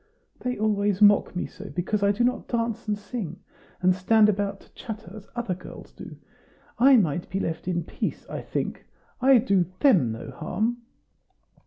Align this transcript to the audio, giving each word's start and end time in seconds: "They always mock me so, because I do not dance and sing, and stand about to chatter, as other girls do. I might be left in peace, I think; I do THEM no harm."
"They 0.39 0.57
always 0.57 0.99
mock 0.99 1.35
me 1.35 1.45
so, 1.45 1.69
because 1.69 2.01
I 2.01 2.11
do 2.11 2.23
not 2.23 2.47
dance 2.47 2.87
and 2.87 2.97
sing, 2.97 3.39
and 3.83 3.93
stand 3.93 4.29
about 4.29 4.61
to 4.61 4.73
chatter, 4.73 5.13
as 5.15 5.27
other 5.35 5.53
girls 5.53 5.91
do. 5.91 6.17
I 6.79 6.97
might 6.97 7.29
be 7.29 7.39
left 7.39 7.67
in 7.67 7.83
peace, 7.83 8.25
I 8.27 8.41
think; 8.41 8.87
I 9.21 9.37
do 9.37 9.67
THEM 9.79 10.11
no 10.11 10.31
harm." 10.31 10.77